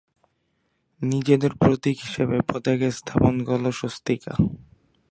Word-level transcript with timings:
নিজেদের 1.01 1.51
প্রতীক 1.55 1.97
হিসেবে 2.01 2.37
পতাকায় 2.47 2.91
স্থাপন 2.91 3.33
করলো 3.43 3.69
স্বস্তিকা। 3.71 4.33